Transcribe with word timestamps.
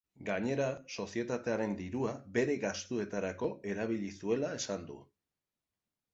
Gainera, 0.27 0.69
sozietatearen 1.03 1.75
dirua 1.81 2.13
bere 2.39 2.57
gastuetarako 2.65 3.51
erabili 3.75 4.11
zuela 4.23 4.51
esan 4.63 4.91
du. 4.91 4.99